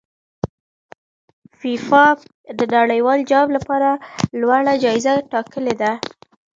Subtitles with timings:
[1.59, 2.05] فیفا
[2.59, 3.89] د نړیوال جام لپاره
[4.39, 5.91] لوړه جایزه ټاکلې ده.